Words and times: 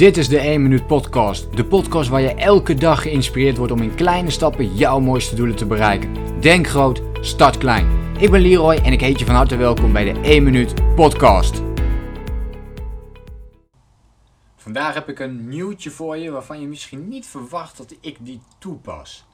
Dit 0.00 0.16
is 0.16 0.28
de 0.28 0.38
1 0.38 0.62
Minuut 0.62 0.86
Podcast. 0.86 1.56
De 1.56 1.64
podcast 1.64 2.08
waar 2.08 2.20
je 2.20 2.34
elke 2.34 2.74
dag 2.74 3.02
geïnspireerd 3.02 3.56
wordt 3.56 3.72
om 3.72 3.82
in 3.82 3.94
kleine 3.94 4.30
stappen 4.30 4.74
jouw 4.74 5.00
mooiste 5.00 5.34
doelen 5.34 5.56
te 5.56 5.66
bereiken. 5.66 6.40
Denk 6.40 6.66
groot, 6.66 7.02
start 7.20 7.58
klein. 7.58 8.14
Ik 8.18 8.30
ben 8.30 8.40
Leroy 8.40 8.74
en 8.74 8.92
ik 8.92 9.00
heet 9.00 9.18
je 9.18 9.24
van 9.24 9.34
harte 9.34 9.56
welkom 9.56 9.92
bij 9.92 10.12
de 10.12 10.20
1 10.20 10.42
Minuut 10.42 10.94
Podcast. 10.94 11.62
Vandaag 14.56 14.94
heb 14.94 15.08
ik 15.08 15.18
een 15.18 15.48
nieuwtje 15.48 15.90
voor 15.90 16.16
je 16.16 16.30
waarvan 16.30 16.60
je 16.60 16.66
misschien 16.66 17.08
niet 17.08 17.26
verwacht 17.26 17.76
dat 17.76 17.94
ik 18.00 18.16
die 18.20 18.40
toepas. 18.58 19.26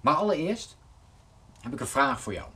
Maar 0.00 0.14
allereerst 0.14 0.76
heb 1.60 1.72
ik 1.72 1.80
een 1.80 1.86
vraag 1.86 2.20
voor 2.20 2.32
jou. 2.32 2.48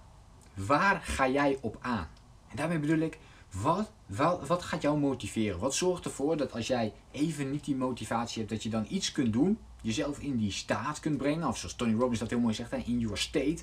Waar 0.55 1.01
ga 1.03 1.29
jij 1.29 1.59
op 1.61 1.77
aan? 1.81 2.09
En 2.49 2.57
daarmee 2.57 2.79
bedoel 2.79 2.99
ik, 2.99 3.19
wat, 3.63 3.91
wat, 4.07 4.63
gaat 4.63 4.83
jou 4.83 4.99
motiveren? 4.99 5.59
Wat 5.59 5.75
zorgt 5.75 6.05
ervoor 6.05 6.37
dat 6.37 6.53
als 6.53 6.67
jij 6.67 6.93
even 7.11 7.51
niet 7.51 7.65
die 7.65 7.77
motivatie 7.77 8.39
hebt, 8.39 8.53
dat 8.53 8.63
je 8.63 8.69
dan 8.69 8.87
iets 8.89 9.13
kunt 9.13 9.33
doen, 9.33 9.59
jezelf 9.83 10.19
in 10.19 10.37
die 10.37 10.53
staat 10.53 11.01
kunt 11.01 11.17
brengen, 11.17 11.49
of 11.49 11.59
zoals 11.59 11.75
Tony 11.75 11.95
Robbins 11.95 12.21
dat 12.21 12.31
heel 12.31 12.41
mooi 12.41 12.55
zegt, 12.55 12.73
in 12.73 12.99
your 12.99 13.19
state, 13.19 13.59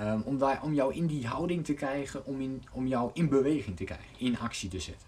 um, 0.00 0.22
om, 0.22 0.38
daar, 0.38 0.62
om 0.62 0.74
jou 0.74 0.94
in 0.94 1.06
die 1.06 1.26
houding 1.26 1.64
te 1.64 1.74
krijgen, 1.74 2.26
om, 2.26 2.40
in, 2.40 2.62
om 2.72 2.86
jou 2.86 3.10
in 3.14 3.28
beweging 3.28 3.76
te 3.76 3.84
krijgen, 3.84 4.06
in 4.16 4.38
actie 4.38 4.68
te 4.68 4.80
zetten. 4.80 5.06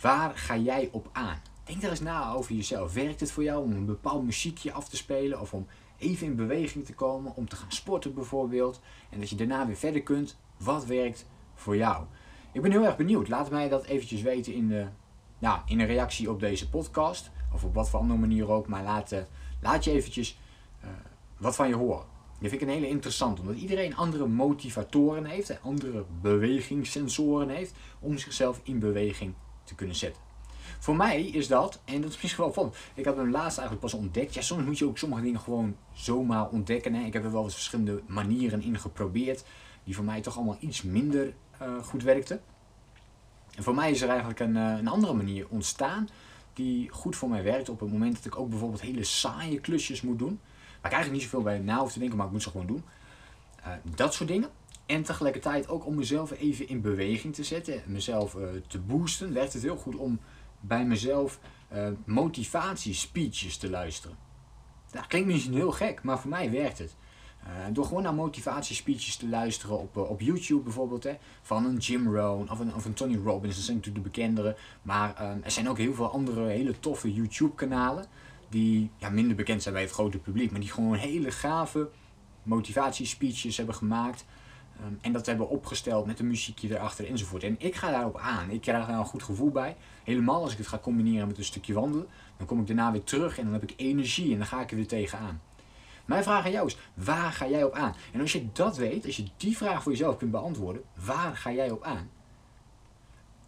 Waar 0.00 0.38
ga 0.38 0.56
jij 0.56 0.88
op 0.92 1.08
aan? 1.12 1.40
Denk 1.64 1.80
daar 1.80 1.90
eens 1.90 2.00
na 2.00 2.32
over 2.32 2.54
jezelf. 2.54 2.92
Werkt 2.92 3.20
het 3.20 3.32
voor 3.32 3.42
jou 3.42 3.64
om 3.64 3.72
een 3.72 3.86
bepaald 3.86 4.24
muziekje 4.24 4.72
af 4.72 4.88
te 4.88 4.96
spelen 4.96 5.40
of 5.40 5.54
om 5.54 5.66
even 5.98 6.26
in 6.26 6.36
beweging 6.36 6.84
te 6.84 6.94
komen, 6.94 7.36
om 7.36 7.48
te 7.48 7.56
gaan 7.56 7.72
sporten 7.72 8.14
bijvoorbeeld, 8.14 8.80
en 9.10 9.20
dat 9.20 9.30
je 9.30 9.36
daarna 9.36 9.66
weer 9.66 9.76
verder 9.76 10.02
kunt? 10.02 10.36
Wat 10.56 10.84
werkt 10.84 11.26
voor 11.54 11.76
jou? 11.76 12.04
Ik 12.52 12.62
ben 12.62 12.70
heel 12.70 12.84
erg 12.84 12.96
benieuwd. 12.96 13.28
Laat 13.28 13.50
mij 13.50 13.68
dat 13.68 13.84
eventjes 13.84 14.22
weten 14.22 14.54
in, 14.54 14.68
de, 14.68 14.86
nou, 15.38 15.60
in 15.66 15.80
een 15.80 15.86
reactie 15.86 16.30
op 16.30 16.40
deze 16.40 16.68
podcast. 16.68 17.30
Of 17.52 17.64
op 17.64 17.74
wat 17.74 17.90
voor 17.90 18.00
andere 18.00 18.20
manier 18.20 18.50
ook. 18.50 18.66
Maar 18.66 18.82
laat, 18.82 19.12
uh, 19.12 19.18
laat 19.60 19.84
je 19.84 19.90
eventjes 19.90 20.38
uh, 20.84 20.90
wat 21.38 21.56
van 21.56 21.68
je 21.68 21.74
horen. 21.74 22.04
Dat 22.40 22.50
vind 22.50 22.52
ik 22.52 22.68
een 22.68 22.74
hele 22.74 22.88
interessant. 22.88 23.40
Omdat 23.40 23.56
iedereen 23.56 23.96
andere 23.96 24.26
motivatoren 24.26 25.24
heeft. 25.24 25.62
Andere 25.62 26.04
bewegingssensoren 26.20 27.48
heeft. 27.48 27.74
Om 28.00 28.18
zichzelf 28.18 28.60
in 28.62 28.78
beweging 28.78 29.34
te 29.64 29.74
kunnen 29.74 29.96
zetten. 29.96 30.22
Voor 30.78 30.96
mij 30.96 31.22
is 31.22 31.48
dat, 31.48 31.80
en 31.84 32.00
dat 32.00 32.10
is 32.10 32.22
misschien 32.22 32.44
wel 32.44 32.52
van, 32.52 32.72
ik 32.94 33.04
heb 33.04 33.16
hem 33.16 33.30
laatst 33.30 33.58
eigenlijk 33.58 33.80
pas 33.80 34.00
ontdekt. 34.00 34.34
Ja, 34.34 34.40
soms 34.40 34.64
moet 34.64 34.78
je 34.78 34.86
ook 34.86 34.98
sommige 34.98 35.22
dingen 35.22 35.40
gewoon 35.40 35.76
zomaar 35.92 36.48
ontdekken. 36.48 36.94
Hè. 36.94 37.04
Ik 37.04 37.12
heb 37.12 37.24
er 37.24 37.32
wel 37.32 37.44
eens 37.44 37.54
verschillende 37.54 38.02
manieren 38.06 38.62
in 38.62 38.78
geprobeerd, 38.78 39.44
die 39.84 39.94
voor 39.94 40.04
mij 40.04 40.20
toch 40.20 40.36
allemaal 40.36 40.56
iets 40.60 40.82
minder 40.82 41.34
goed 41.82 42.02
werkte. 42.02 42.40
En 43.56 43.62
voor 43.62 43.74
mij 43.74 43.90
is 43.90 44.02
er 44.02 44.08
eigenlijk 44.08 44.40
een, 44.40 44.56
uh, 44.56 44.76
een 44.78 44.88
andere 44.88 45.12
manier 45.12 45.46
ontstaan 45.48 46.08
die 46.52 46.88
goed 46.88 47.16
voor 47.16 47.28
mij 47.28 47.42
werkt 47.42 47.68
op 47.68 47.80
het 47.80 47.92
moment 47.92 48.14
dat 48.14 48.24
ik 48.24 48.38
ook 48.38 48.48
bijvoorbeeld 48.48 48.80
hele 48.80 49.04
saaie 49.04 49.60
klusjes 49.60 50.02
moet 50.02 50.18
doen. 50.18 50.40
Waar 50.80 50.90
ik 50.90 50.96
eigenlijk 50.96 51.12
niet 51.12 51.22
zoveel 51.22 51.42
bij 51.42 51.58
na 51.58 51.78
hoef 51.78 51.92
te 51.92 51.98
denken, 51.98 52.16
maar 52.16 52.26
ik 52.26 52.32
moet 52.32 52.42
ze 52.42 52.50
gewoon 52.50 52.66
doen. 52.66 52.84
Uh, 53.60 53.66
dat 53.94 54.14
soort 54.14 54.28
dingen. 54.28 54.48
En 54.86 55.02
tegelijkertijd 55.02 55.68
ook 55.68 55.86
om 55.86 55.94
mezelf 55.94 56.30
even 56.30 56.68
in 56.68 56.80
beweging 56.80 57.34
te 57.34 57.44
zetten, 57.44 57.82
mezelf 57.86 58.36
te 58.66 58.78
boosten, 58.78 59.32
werkt 59.32 59.52
het 59.52 59.62
heel 59.62 59.76
goed 59.76 59.96
om 59.96 60.20
bij 60.60 60.84
mezelf 60.84 61.40
motivatiespeeches 62.04 63.56
te 63.56 63.70
luisteren. 63.70 64.16
Dat 64.90 65.06
klinkt 65.06 65.28
misschien 65.28 65.54
heel 65.54 65.72
gek, 65.72 66.02
maar 66.02 66.20
voor 66.20 66.30
mij 66.30 66.50
werkt 66.50 66.78
het. 66.78 66.96
Uh, 67.44 67.50
door 67.72 67.84
gewoon 67.84 68.02
naar 68.02 68.14
motivatiespeeches 68.14 69.16
te 69.16 69.28
luisteren 69.28 69.78
op, 69.78 69.96
uh, 69.96 70.10
op 70.10 70.20
YouTube 70.20 70.62
bijvoorbeeld. 70.62 71.04
Hè, 71.04 71.16
van 71.42 71.64
een 71.64 71.76
Jim 71.76 72.14
Rohn 72.14 72.50
of 72.50 72.58
een, 72.58 72.74
of 72.74 72.84
een 72.84 72.94
Tony 72.94 73.16
Robbins. 73.24 73.54
Dat 73.54 73.64
zijn 73.64 73.76
natuurlijk 73.76 74.04
de 74.04 74.10
bekendere. 74.10 74.56
Maar 74.82 75.30
um, 75.30 75.40
er 75.44 75.50
zijn 75.50 75.68
ook 75.68 75.78
heel 75.78 75.94
veel 75.94 76.10
andere 76.10 76.46
hele 76.46 76.80
toffe 76.80 77.12
YouTube 77.14 77.54
kanalen. 77.54 78.04
Die 78.48 78.90
ja, 78.96 79.10
minder 79.10 79.36
bekend 79.36 79.62
zijn 79.62 79.74
bij 79.74 79.82
het 79.82 79.92
grote 79.92 80.18
publiek. 80.18 80.50
Maar 80.50 80.60
die 80.60 80.70
gewoon 80.70 80.94
hele 80.94 81.30
gave 81.30 81.88
motivatiespeeches 82.42 83.56
hebben 83.56 83.74
gemaakt. 83.74 84.24
Um, 84.86 84.98
en 85.00 85.12
dat 85.12 85.26
hebben 85.26 85.48
opgesteld 85.48 86.06
met 86.06 86.18
een 86.18 86.26
muziekje 86.26 86.74
erachter 86.74 87.08
enzovoort. 87.08 87.42
En 87.42 87.54
ik 87.58 87.74
ga 87.74 87.90
daarop 87.90 88.18
aan. 88.18 88.50
Ik 88.50 88.60
krijg 88.60 88.86
daar 88.86 88.98
een 88.98 89.04
goed 89.04 89.22
gevoel 89.22 89.50
bij. 89.50 89.76
Helemaal 90.04 90.42
als 90.42 90.52
ik 90.52 90.58
het 90.58 90.66
ga 90.66 90.78
combineren 90.78 91.26
met 91.26 91.38
een 91.38 91.44
stukje 91.44 91.74
wandelen. 91.74 92.06
Dan 92.36 92.46
kom 92.46 92.60
ik 92.60 92.66
daarna 92.66 92.92
weer 92.92 93.04
terug 93.04 93.38
en 93.38 93.44
dan 93.44 93.52
heb 93.52 93.62
ik 93.62 93.74
energie 93.76 94.32
en 94.32 94.38
dan 94.38 94.46
ga 94.46 94.60
ik 94.60 94.70
er 94.70 94.76
weer 94.76 94.86
tegenaan. 94.86 95.40
Mijn 96.04 96.22
vraag 96.22 96.44
aan 96.44 96.50
jou 96.50 96.66
is, 96.66 96.76
waar 96.94 97.32
ga 97.32 97.48
jij 97.48 97.64
op 97.64 97.74
aan? 97.74 97.94
En 98.12 98.20
als 98.20 98.32
je 98.32 98.52
dat 98.52 98.76
weet, 98.76 99.06
als 99.06 99.16
je 99.16 99.24
die 99.36 99.56
vraag 99.56 99.82
voor 99.82 99.92
jezelf 99.92 100.16
kunt 100.16 100.30
beantwoorden, 100.30 100.82
waar 101.04 101.36
ga 101.36 101.52
jij 101.52 101.70
op 101.70 101.82
aan? 101.82 102.10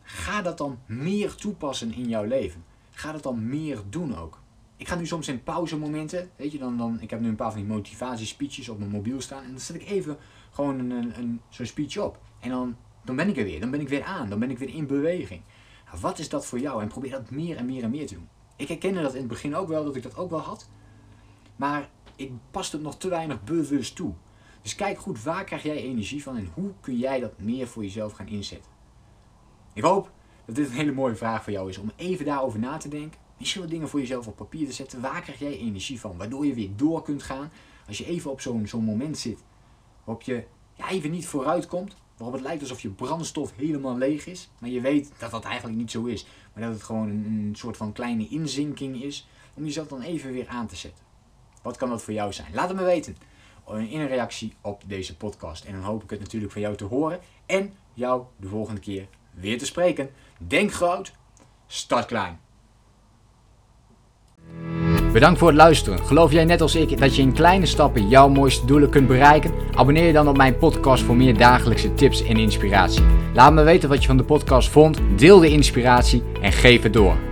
Ga 0.03 0.43
dat 0.43 0.59
dan 0.59 0.79
meer 0.87 1.35
toepassen 1.35 1.93
in 1.93 2.09
jouw 2.09 2.25
leven. 2.25 2.65
Ga 2.91 3.13
dat 3.13 3.23
dan 3.23 3.49
meer 3.49 3.83
doen 3.89 4.17
ook. 4.17 4.41
Ik 4.77 4.89
ga 4.89 4.95
nu 4.95 5.07
soms 5.07 5.29
in 5.29 5.43
pauzemomenten, 5.43 6.31
weet 6.37 6.53
je, 6.53 6.59
dan, 6.59 6.77
dan, 6.79 7.01
ik 7.01 7.11
heb 7.11 7.21
nu 7.21 7.29
een 7.29 7.35
paar 7.35 7.53
van 7.53 7.61
die 7.61 7.71
motivatiespeeches 7.71 8.69
op 8.69 8.79
mijn 8.79 8.91
mobiel 8.91 9.21
staan. 9.21 9.43
En 9.43 9.51
dan 9.51 9.61
zet 9.61 9.77
ik 9.77 9.89
even 9.89 10.17
gewoon 10.51 10.79
een, 10.79 10.91
een, 10.91 11.19
een 11.19 11.41
zo'n 11.49 11.67
speech 11.67 11.99
op. 11.99 12.19
En 12.41 12.51
dan, 12.51 12.77
dan 13.05 13.17
ben 13.17 13.29
ik 13.29 13.37
er 13.37 13.45
weer, 13.45 13.61
dan 13.61 13.71
ben 13.71 13.81
ik 13.81 13.89
weer 13.89 14.05
aan, 14.05 14.29
dan 14.29 14.39
ben 14.39 14.51
ik 14.51 14.59
weer 14.59 14.75
in 14.75 14.87
beweging. 14.87 15.43
Nou, 15.87 16.01
wat 16.01 16.19
is 16.19 16.29
dat 16.29 16.47
voor 16.47 16.59
jou? 16.59 16.83
En 16.83 16.89
probeer 16.89 17.11
dat 17.11 17.31
meer 17.31 17.57
en 17.57 17.67
meer 17.67 17.83
en 17.83 17.91
meer 17.91 18.07
te 18.07 18.15
doen. 18.15 18.29
Ik 18.57 18.69
herkende 18.69 19.03
dat 19.03 19.13
in 19.13 19.19
het 19.19 19.29
begin 19.29 19.57
ook 19.57 19.69
wel, 19.69 19.85
dat 19.85 19.97
ik 19.97 20.03
dat 20.03 20.17
ook 20.17 20.31
wel 20.31 20.41
had. 20.41 20.69
Maar 21.57 21.89
ik 22.23 22.33
pas 22.51 22.73
het 22.73 22.83
nog 22.83 22.97
te 22.97 23.09
weinig 23.09 23.45
bewust 23.45 23.97
toe. 23.97 24.13
Dus 24.63 24.75
kijk 24.75 24.99
goed, 24.99 25.23
waar 25.23 25.45
krijg 25.45 25.63
jij 25.63 25.77
energie 25.77 26.23
van 26.23 26.37
en 26.37 26.51
hoe 26.55 26.73
kun 26.81 26.97
jij 26.97 27.21
dat 27.21 27.39
meer 27.39 27.67
voor 27.67 27.83
jezelf 27.83 28.13
gaan 28.13 28.29
inzetten? 28.29 28.71
Ik 29.73 29.83
hoop 29.83 30.11
dat 30.47 30.55
dit 30.55 30.67
een 30.67 30.73
hele 30.73 30.93
mooie 30.93 31.17
vraag 31.17 31.43
voor 31.43 31.53
jou 31.53 31.69
is 31.69 31.79
om 31.79 31.91
even 31.97 32.25
daarover 32.25 32.59
na 32.59 32.77
te 32.77 32.89
denken. 32.89 33.21
Misschien 33.39 33.63
wat 33.63 33.71
dingen 33.71 33.89
voor 33.89 34.01
jezelf 34.01 34.27
op 34.27 34.37
papier 34.37 34.67
te 34.67 34.73
zetten. 34.73 35.01
Waar 35.01 35.23
krijg 35.23 35.39
jij 35.39 35.59
energie 35.59 36.01
van? 36.01 36.17
Waardoor 36.17 36.47
je 36.47 36.55
weer 36.55 36.71
door 36.77 37.03
kunt 37.03 37.23
gaan. 37.23 37.51
Als 37.87 37.99
je 37.99 38.07
even 38.07 38.31
op 38.31 38.41
zo'n 38.41 38.67
zo'n 38.67 38.85
moment 38.85 39.19
zit 39.19 39.39
waarop 40.05 40.23
je 40.23 40.45
even 40.91 41.11
niet 41.11 41.27
vooruit 41.27 41.67
komt. 41.67 41.97
Waarop 42.17 42.37
het 42.37 42.47
lijkt 42.47 42.63
alsof 42.63 42.81
je 42.81 42.91
brandstof 42.91 43.53
helemaal 43.57 43.97
leeg 43.97 44.27
is. 44.27 44.51
Maar 44.59 44.71
je 44.71 44.81
weet 44.81 45.13
dat 45.19 45.31
dat 45.31 45.45
eigenlijk 45.45 45.77
niet 45.77 45.91
zo 45.91 46.05
is. 46.05 46.27
Maar 46.55 46.63
dat 46.65 46.73
het 46.73 46.83
gewoon 46.83 47.09
een 47.09 47.53
soort 47.57 47.77
van 47.77 47.93
kleine 47.93 48.29
inzinking 48.29 49.03
is. 49.03 49.29
Om 49.55 49.65
jezelf 49.65 49.89
dan 49.89 50.01
even 50.01 50.33
weer 50.33 50.49
aan 50.49 50.67
te 50.67 50.77
zetten. 50.77 51.05
Wat 51.63 51.77
kan 51.77 51.89
dat 51.89 52.03
voor 52.03 52.15
jou 52.15 52.33
zijn? 52.33 52.49
Laat 52.53 52.69
het 52.69 52.79
me 52.79 52.85
weten 52.85 53.17
in 53.67 54.01
een 54.01 54.09
reactie 54.09 54.55
op 54.61 54.83
deze 54.87 55.17
podcast. 55.17 55.65
En 55.65 55.73
dan 55.73 55.83
hoop 55.83 56.03
ik 56.03 56.11
het 56.11 56.21
natuurlijk 56.21 56.53
van 56.53 56.61
jou 56.61 56.77
te 56.77 56.85
horen 56.85 57.21
en 57.47 57.73
jou 57.95 58.23
de 58.37 58.49
volgende 58.49 58.81
keer 58.81 59.07
weer 59.31 59.59
te 59.59 59.67
spreken. 59.67 60.11
Denk 60.39 60.73
groot, 60.73 61.13
start 61.67 62.07
klein. 62.07 62.41
Bedankt 65.13 65.39
voor 65.39 65.49
het 65.49 65.57
luisteren. 65.57 66.07
Geloof 66.07 66.33
jij 66.33 66.45
net 66.45 66.61
als 66.61 66.75
ik 66.75 66.99
dat 66.99 67.17
je 67.17 67.23
in 67.23 67.33
kleine 67.33 67.67
stappen 67.67 68.09
jouw 68.09 68.29
mooiste 68.29 68.67
doelen 68.67 68.91
kunt 68.91 69.07
bereiken? 69.07 69.53
Abonneer 69.75 70.07
je 70.07 70.13
dan 70.13 70.29
op 70.29 70.37
mijn 70.37 70.59
podcast 70.59 71.03
voor 71.03 71.17
meer 71.17 71.37
dagelijkse 71.37 71.95
tips 71.95 72.25
en 72.25 72.37
inspiratie. 72.37 73.05
Laat 73.35 73.53
me 73.53 73.63
weten 73.63 73.89
wat 73.89 74.01
je 74.01 74.07
van 74.07 74.17
de 74.17 74.25
podcast 74.25 74.69
vond, 74.69 74.99
deel 75.17 75.39
de 75.39 75.51
inspiratie 75.51 76.23
en 76.41 76.53
geef 76.53 76.83
het 76.83 76.93
door. 76.93 77.32